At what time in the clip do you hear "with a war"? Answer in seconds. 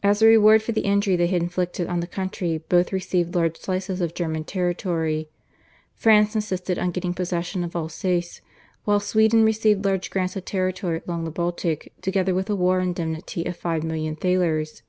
12.32-12.78